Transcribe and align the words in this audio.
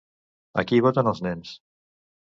Aquí 0.61 0.79
voten 0.87 1.11
els 1.13 1.23
nens. 1.29 1.55